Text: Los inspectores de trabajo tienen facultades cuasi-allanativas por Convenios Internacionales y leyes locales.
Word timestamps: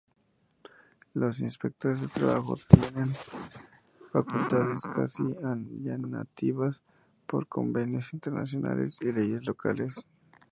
Los 1.13 1.39
inspectores 1.41 2.01
de 2.01 2.07
trabajo 2.07 2.57
tienen 2.67 3.13
facultades 4.11 4.81
cuasi-allanativas 4.95 6.81
por 7.27 7.47
Convenios 7.47 8.11
Internacionales 8.11 8.97
y 9.01 9.11
leyes 9.11 9.45
locales. 9.45 10.07